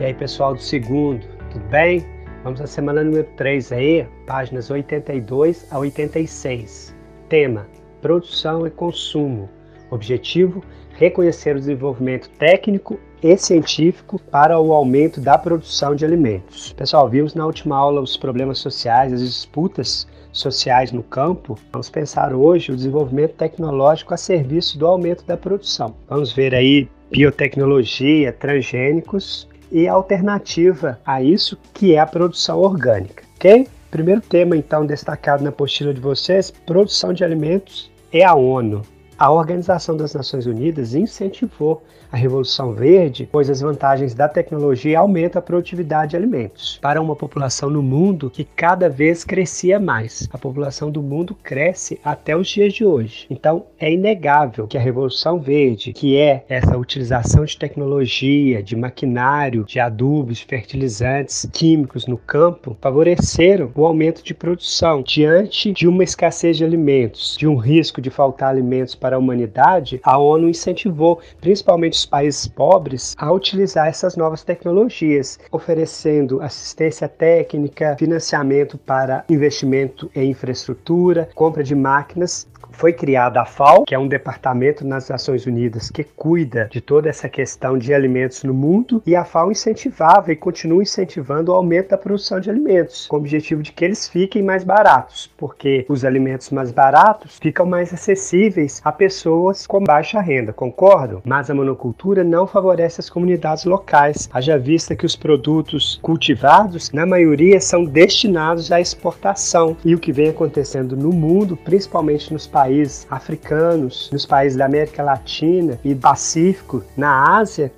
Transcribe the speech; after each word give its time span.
E 0.00 0.04
aí, 0.04 0.14
pessoal 0.14 0.54
do 0.54 0.60
segundo, 0.60 1.26
tudo 1.50 1.64
bem? 1.64 2.06
Vamos 2.44 2.60
à 2.60 2.68
semana 2.68 3.02
número 3.02 3.26
3 3.36 3.72
aí, 3.72 4.06
páginas 4.28 4.70
82 4.70 5.66
a 5.72 5.78
86. 5.80 6.94
Tema: 7.28 7.66
Produção 8.00 8.64
e 8.64 8.70
consumo. 8.70 9.50
Objetivo: 9.90 10.62
reconhecer 10.92 11.56
o 11.56 11.58
desenvolvimento 11.58 12.30
técnico 12.38 13.00
e 13.20 13.36
científico 13.36 14.20
para 14.30 14.60
o 14.60 14.72
aumento 14.72 15.20
da 15.20 15.36
produção 15.36 15.96
de 15.96 16.04
alimentos. 16.04 16.72
Pessoal, 16.74 17.08
vimos 17.08 17.34
na 17.34 17.44
última 17.44 17.76
aula 17.76 18.00
os 18.00 18.16
problemas 18.16 18.60
sociais, 18.60 19.12
as 19.12 19.20
disputas 19.20 20.06
sociais 20.30 20.92
no 20.92 21.02
campo. 21.02 21.58
Vamos 21.72 21.90
pensar 21.90 22.32
hoje 22.32 22.70
o 22.70 22.76
desenvolvimento 22.76 23.34
tecnológico 23.34 24.14
a 24.14 24.16
serviço 24.16 24.78
do 24.78 24.86
aumento 24.86 25.26
da 25.26 25.36
produção. 25.36 25.96
Vamos 26.08 26.32
ver 26.32 26.54
aí 26.54 26.88
biotecnologia, 27.10 28.32
transgênicos 28.32 29.48
e 29.70 29.86
alternativa 29.86 30.98
a 31.04 31.22
isso 31.22 31.58
que 31.72 31.94
é 31.94 31.98
a 31.98 32.06
produção 32.06 32.58
orgânica, 32.58 33.24
ok? 33.36 33.66
Primeiro 33.90 34.20
tema 34.20 34.56
então 34.56 34.84
destacado 34.84 35.42
na 35.42 35.48
apostila 35.48 35.94
de 35.94 36.00
vocês, 36.00 36.50
produção 36.50 37.12
de 37.12 37.24
alimentos 37.24 37.90
é 38.12 38.24
a 38.24 38.34
ONU. 38.34 38.82
A 39.18 39.32
Organização 39.32 39.96
das 39.96 40.14
Nações 40.14 40.46
Unidas 40.46 40.94
incentivou 40.94 41.82
a 42.10 42.16
Revolução 42.16 42.72
Verde, 42.72 43.28
pois 43.30 43.50
as 43.50 43.60
vantagens 43.60 44.14
da 44.14 44.28
tecnologia 44.28 45.00
aumentam 45.00 45.40
a 45.40 45.42
produtividade 45.42 46.12
de 46.12 46.16
alimentos 46.16 46.78
para 46.80 47.02
uma 47.02 47.16
população 47.16 47.68
no 47.68 47.82
mundo 47.82 48.30
que 48.30 48.44
cada 48.44 48.88
vez 48.88 49.24
crescia 49.24 49.80
mais. 49.80 50.28
A 50.32 50.38
população 50.38 50.88
do 50.88 51.02
mundo 51.02 51.34
cresce 51.34 51.98
até 52.04 52.36
os 52.36 52.48
dias 52.48 52.72
de 52.72 52.84
hoje. 52.84 53.26
Então, 53.28 53.66
é 53.78 53.92
inegável 53.92 54.68
que 54.68 54.78
a 54.78 54.80
Revolução 54.80 55.40
Verde, 55.40 55.92
que 55.92 56.16
é 56.16 56.44
essa 56.48 56.78
utilização 56.78 57.44
de 57.44 57.58
tecnologia, 57.58 58.62
de 58.62 58.76
maquinário, 58.76 59.64
de 59.64 59.80
adubos, 59.80 60.40
fertilizantes, 60.40 61.48
químicos 61.52 62.06
no 62.06 62.16
campo, 62.16 62.76
favoreceram 62.80 63.70
o 63.74 63.84
aumento 63.84 64.22
de 64.22 64.32
produção 64.32 65.02
diante 65.02 65.72
de 65.72 65.88
uma 65.88 66.04
escassez 66.04 66.56
de 66.56 66.64
alimentos, 66.64 67.36
de 67.36 67.48
um 67.48 67.56
risco 67.56 68.00
de 68.00 68.10
faltar 68.10 68.50
alimentos 68.50 68.94
para 68.94 69.07
para 69.08 69.16
a 69.16 69.18
humanidade, 69.18 69.98
a 70.04 70.18
ONU 70.18 70.50
incentivou 70.50 71.18
principalmente 71.40 71.94
os 71.94 72.04
países 72.04 72.46
pobres 72.46 73.14
a 73.16 73.32
utilizar 73.32 73.88
essas 73.88 74.16
novas 74.16 74.44
tecnologias, 74.44 75.38
oferecendo 75.50 76.42
assistência 76.42 77.08
técnica, 77.08 77.96
financiamento 77.98 78.76
para 78.76 79.24
investimento 79.30 80.10
em 80.14 80.28
infraestrutura, 80.28 81.26
compra 81.34 81.64
de 81.64 81.74
máquinas 81.74 82.46
foi 82.78 82.92
criada 82.92 83.42
a 83.42 83.44
FAO, 83.44 83.84
que 83.84 83.94
é 83.94 83.98
um 83.98 84.06
departamento 84.06 84.86
nas 84.86 85.08
Nações 85.08 85.46
Unidas 85.46 85.90
que 85.90 86.04
cuida 86.04 86.68
de 86.70 86.80
toda 86.80 87.08
essa 87.08 87.28
questão 87.28 87.76
de 87.76 87.92
alimentos 87.92 88.44
no 88.44 88.54
mundo, 88.54 89.02
e 89.04 89.16
a 89.16 89.24
FAO 89.24 89.50
incentivava 89.50 90.30
e 90.30 90.36
continua 90.36 90.80
incentivando 90.80 91.50
o 91.50 91.54
aumento 91.56 91.88
da 91.88 91.98
produção 91.98 92.38
de 92.38 92.48
alimentos, 92.48 93.08
com 93.08 93.16
o 93.16 93.18
objetivo 93.18 93.64
de 93.64 93.72
que 93.72 93.84
eles 93.84 94.08
fiquem 94.08 94.44
mais 94.44 94.62
baratos, 94.62 95.28
porque 95.36 95.84
os 95.88 96.04
alimentos 96.04 96.50
mais 96.50 96.70
baratos 96.70 97.36
ficam 97.42 97.66
mais 97.66 97.92
acessíveis 97.92 98.80
a 98.84 98.92
pessoas 98.92 99.66
com 99.66 99.82
baixa 99.82 100.20
renda, 100.20 100.52
concordam? 100.52 101.20
Mas 101.24 101.50
a 101.50 101.54
monocultura 101.54 102.22
não 102.22 102.46
favorece 102.46 103.00
as 103.00 103.10
comunidades 103.10 103.64
locais, 103.64 104.30
haja 104.32 104.56
vista 104.56 104.94
que 104.94 105.04
os 105.04 105.16
produtos 105.16 105.98
cultivados, 106.00 106.92
na 106.92 107.04
maioria, 107.04 107.60
são 107.60 107.84
destinados 107.84 108.70
à 108.70 108.80
exportação, 108.80 109.76
e 109.84 109.96
o 109.96 109.98
que 109.98 110.12
vem 110.12 110.28
acontecendo 110.28 110.96
no 110.96 111.12
mundo, 111.12 111.56
principalmente 111.56 112.32
nos 112.32 112.46
países 112.46 112.67
países 112.68 113.06
africanos, 113.10 114.10
nos 114.12 114.26
países 114.26 114.58
da 114.58 114.66
América 114.66 115.02
Latina 115.02 115.80
e 115.82 115.94
Pacífico, 115.94 116.84
na 116.94 117.38
Ásia, 117.38 117.72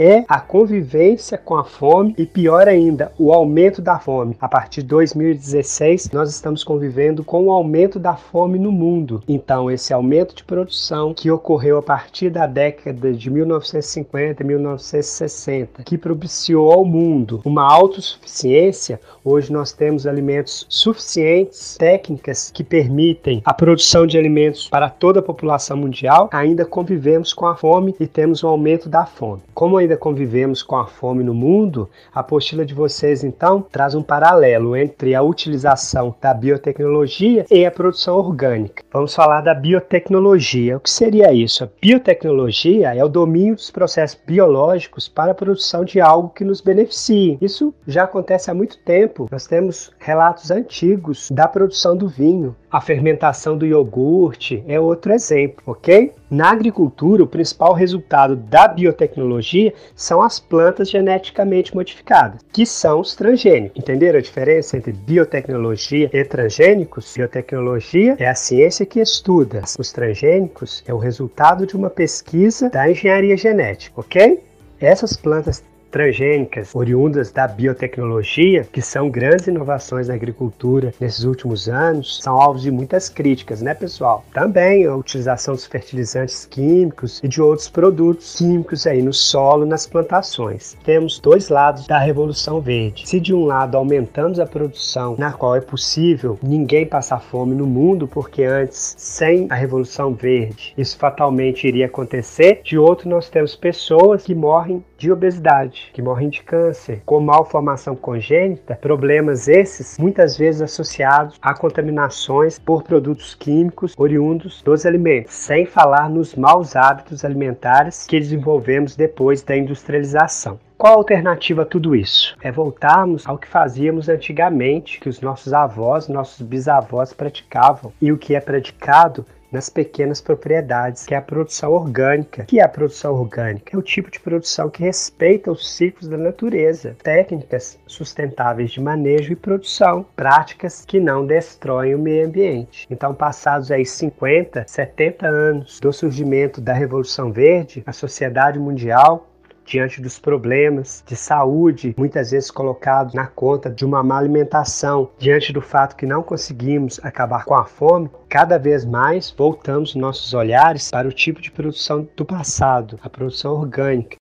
é 0.00 0.24
a 0.26 0.40
convivência 0.40 1.36
com 1.36 1.54
a 1.54 1.62
fome 1.62 2.14
e, 2.16 2.24
pior 2.24 2.66
ainda, 2.66 3.12
o 3.18 3.34
aumento 3.34 3.82
da 3.82 3.98
fome. 3.98 4.34
A 4.40 4.48
partir 4.48 4.80
de 4.80 4.88
2016, 4.88 6.10
nós 6.10 6.30
estamos 6.30 6.64
convivendo 6.64 7.22
com 7.22 7.44
o 7.44 7.52
aumento 7.52 7.98
da 7.98 8.16
fome 8.16 8.58
no 8.58 8.72
mundo. 8.72 9.22
Então, 9.28 9.70
esse 9.70 9.92
aumento 9.92 10.34
de 10.34 10.42
produção 10.42 11.12
que 11.12 11.30
ocorreu 11.30 11.76
a 11.76 11.82
partir 11.82 12.30
da 12.30 12.46
década 12.46 13.12
de 13.12 13.30
1950 13.30 14.42
e 14.42 14.46
1960, 14.46 15.82
que 15.82 15.98
propiciou 15.98 16.72
ao 16.72 16.82
mundo 16.82 17.42
uma 17.44 17.70
autossuficiência, 17.70 18.98
hoje 19.22 19.52
nós 19.52 19.70
temos 19.72 20.06
alimentos 20.06 20.64
suficientes, 20.68 21.76
técnicas 21.76 22.50
que 22.50 22.64
permitem 22.64 23.42
a 23.44 23.52
produção 23.52 24.06
de 24.06 24.16
alimentos 24.16 24.66
para 24.66 24.88
toda 24.88 25.20
a 25.20 25.22
população 25.22 25.76
mundial, 25.76 26.30
ainda 26.32 26.64
convivemos 26.64 27.34
com 27.34 27.46
a 27.46 27.54
fome 27.54 27.94
e 28.00 28.06
temos 28.06 28.42
um 28.42 28.48
aumento 28.48 28.88
da 28.88 29.04
fome. 29.04 29.42
Como 29.52 29.76
ainda 29.76 29.89
convivemos 29.96 30.62
com 30.62 30.76
a 30.76 30.86
fome 30.86 31.22
no 31.22 31.34
mundo, 31.34 31.88
a 32.14 32.20
apostila 32.20 32.64
de 32.64 32.74
vocês 32.74 33.24
então 33.24 33.60
traz 33.60 33.94
um 33.94 34.02
paralelo 34.02 34.76
entre 34.76 35.14
a 35.14 35.22
utilização 35.22 36.14
da 36.20 36.32
biotecnologia 36.32 37.44
e 37.50 37.66
a 37.66 37.70
produção 37.70 38.16
orgânica. 38.16 38.82
Vamos 38.92 39.14
falar 39.14 39.40
da 39.40 39.54
biotecnologia. 39.54 40.76
O 40.76 40.80
que 40.80 40.90
seria 40.90 41.32
isso? 41.32 41.64
A 41.64 41.68
biotecnologia 41.80 42.94
é 42.94 43.04
o 43.04 43.08
domínio 43.08 43.54
dos 43.54 43.70
processos 43.70 44.20
biológicos 44.26 45.08
para 45.08 45.32
a 45.32 45.34
produção 45.34 45.84
de 45.84 46.00
algo 46.00 46.30
que 46.30 46.44
nos 46.44 46.60
beneficie. 46.60 47.38
Isso 47.40 47.74
já 47.86 48.04
acontece 48.04 48.50
há 48.50 48.54
muito 48.54 48.78
tempo. 48.78 49.28
Nós 49.30 49.46
temos 49.46 49.90
relatos 49.98 50.50
antigos 50.50 51.28
da 51.30 51.48
produção 51.48 51.96
do 51.96 52.08
vinho. 52.08 52.54
A 52.70 52.80
fermentação 52.80 53.58
do 53.58 53.66
iogurte 53.66 54.62
é 54.68 54.78
outro 54.78 55.12
exemplo, 55.12 55.62
ok? 55.66 56.12
Na 56.30 56.52
agricultura, 56.52 57.24
o 57.24 57.26
principal 57.26 57.72
resultado 57.72 58.36
da 58.36 58.68
biotecnologia 58.68 59.74
são 59.94 60.22
as 60.22 60.38
plantas 60.38 60.90
geneticamente 60.90 61.74
modificadas, 61.74 62.40
que 62.52 62.64
são 62.64 63.00
os 63.00 63.14
transgênicos. 63.14 63.78
Entenderam 63.78 64.18
a 64.18 64.22
diferença 64.22 64.76
entre 64.76 64.92
biotecnologia 64.92 66.10
e 66.12 66.24
transgênicos? 66.24 67.14
Biotecnologia 67.14 68.16
é 68.18 68.28
a 68.28 68.34
ciência 68.34 68.86
que 68.86 69.00
estuda. 69.00 69.62
Os 69.78 69.92
transgênicos 69.92 70.82
é 70.86 70.94
o 70.94 70.98
resultado 70.98 71.66
de 71.66 71.76
uma 71.76 71.90
pesquisa 71.90 72.70
da 72.70 72.90
engenharia 72.90 73.36
genética, 73.36 74.00
ok? 74.00 74.42
Essas 74.80 75.16
plantas 75.16 75.62
transgênicas 75.90 76.74
oriundas 76.74 77.32
da 77.32 77.46
biotecnologia, 77.46 78.66
que 78.72 78.80
são 78.80 79.10
grandes 79.10 79.46
inovações 79.46 80.08
na 80.08 80.14
agricultura 80.14 80.94
nesses 81.00 81.24
últimos 81.24 81.68
anos, 81.68 82.20
são 82.22 82.40
alvos 82.40 82.62
de 82.62 82.70
muitas 82.70 83.08
críticas, 83.08 83.60
né, 83.60 83.74
pessoal? 83.74 84.24
Também 84.32 84.86
a 84.86 84.94
utilização 84.94 85.54
dos 85.54 85.66
fertilizantes 85.66 86.46
químicos 86.46 87.20
e 87.22 87.28
de 87.28 87.42
outros 87.42 87.68
produtos 87.68 88.36
químicos 88.36 88.86
aí 88.86 89.02
no 89.02 89.12
solo, 89.12 89.66
nas 89.66 89.86
plantações. 89.86 90.76
Temos 90.84 91.18
dois 91.18 91.48
lados 91.48 91.86
da 91.86 91.98
Revolução 91.98 92.60
Verde. 92.60 93.08
Se 93.08 93.20
de 93.20 93.34
um 93.34 93.44
lado 93.44 93.76
aumentamos 93.76 94.38
a 94.38 94.46
produção, 94.46 95.16
na 95.18 95.32
qual 95.32 95.56
é 95.56 95.60
possível 95.60 96.38
ninguém 96.42 96.86
passar 96.86 97.20
fome 97.20 97.54
no 97.54 97.66
mundo, 97.66 98.06
porque 98.06 98.44
antes, 98.44 98.94
sem 98.98 99.46
a 99.50 99.54
Revolução 99.54 100.14
Verde, 100.14 100.72
isso 100.76 100.96
fatalmente 100.96 101.66
iria 101.66 101.86
acontecer, 101.86 102.60
de 102.64 102.78
outro 102.78 103.08
nós 103.08 103.28
temos 103.28 103.56
pessoas 103.56 104.24
que 104.24 104.34
morrem 104.34 104.84
de 104.96 105.10
obesidade, 105.10 105.79
que 105.92 106.02
morrem 106.02 106.28
de 106.28 106.42
câncer, 106.42 107.02
com 107.06 107.20
malformação 107.20 107.96
congênita, 107.96 108.76
problemas 108.76 109.48
esses 109.48 109.98
muitas 109.98 110.36
vezes 110.36 110.62
associados 110.62 111.38
a 111.40 111.54
contaminações 111.54 112.58
por 112.58 112.82
produtos 112.82 113.34
químicos 113.34 113.94
oriundos 113.96 114.62
dos 114.62 114.84
alimentos, 114.84 115.34
sem 115.34 115.66
falar 115.66 116.08
nos 116.08 116.34
maus 116.34 116.76
hábitos 116.76 117.24
alimentares 117.24 118.06
que 118.06 118.18
desenvolvemos 118.18 118.96
depois 118.96 119.42
da 119.42 119.56
industrialização. 119.56 120.58
Qual 120.80 120.94
a 120.94 120.96
alternativa 120.96 121.60
a 121.60 121.66
tudo 121.66 121.94
isso? 121.94 122.34
É 122.42 122.50
voltarmos 122.50 123.26
ao 123.26 123.36
que 123.36 123.46
fazíamos 123.46 124.08
antigamente, 124.08 124.98
que 124.98 125.10
os 125.10 125.20
nossos 125.20 125.52
avós, 125.52 126.08
nossos 126.08 126.40
bisavós 126.40 127.12
praticavam. 127.12 127.92
E 128.00 128.10
o 128.10 128.16
que 128.16 128.34
é 128.34 128.40
praticado 128.40 129.26
nas 129.50 129.68
pequenas 129.68 130.20
propriedades, 130.20 131.06
que 131.06 131.14
é 131.14 131.16
a 131.16 131.22
produção 131.22 131.72
orgânica. 131.72 132.44
Que 132.44 132.60
é 132.60 132.64
a 132.64 132.68
produção 132.68 133.14
orgânica? 133.14 133.74
É 133.74 133.78
o 133.78 133.82
tipo 133.82 134.10
de 134.10 134.20
produção 134.20 134.70
que 134.70 134.82
respeita 134.82 135.50
os 135.50 135.68
ciclos 135.74 136.08
da 136.08 136.16
natureza, 136.16 136.96
técnicas 137.02 137.78
sustentáveis 137.86 138.70
de 138.70 138.80
manejo 138.80 139.32
e 139.32 139.36
produção, 139.36 140.04
práticas 140.14 140.84
que 140.84 141.00
não 141.00 141.26
destroem 141.26 141.94
o 141.94 141.98
meio 141.98 142.26
ambiente. 142.26 142.86
Então, 142.90 143.14
passados 143.14 143.70
aí 143.70 143.84
50, 143.84 144.64
70 144.66 145.26
anos 145.26 145.80
do 145.80 145.92
surgimento 145.92 146.60
da 146.60 146.72
Revolução 146.72 147.32
Verde, 147.32 147.82
a 147.86 147.92
sociedade 147.92 148.58
mundial 148.58 149.29
diante 149.70 150.02
dos 150.02 150.18
problemas 150.18 151.04
de 151.06 151.14
saúde, 151.14 151.94
muitas 151.96 152.32
vezes 152.32 152.50
colocados 152.50 153.14
na 153.14 153.28
conta 153.28 153.70
de 153.70 153.84
uma 153.84 154.02
má 154.02 154.18
alimentação, 154.18 155.10
diante 155.16 155.52
do 155.52 155.62
fato 155.62 155.94
que 155.94 156.04
não 156.04 156.24
conseguimos 156.24 156.98
acabar 157.04 157.44
com 157.44 157.54
a 157.54 157.64
fome, 157.64 158.10
cada 158.28 158.58
vez 158.58 158.84
mais 158.84 159.30
voltamos 159.30 159.94
nossos 159.94 160.34
olhares 160.34 160.90
para 160.90 161.06
o 161.06 161.12
tipo 161.12 161.40
de 161.40 161.52
produção 161.52 162.08
do 162.16 162.24
passado, 162.24 162.98
a 163.00 163.08
produção 163.08 163.52
orgânica, 163.52 164.18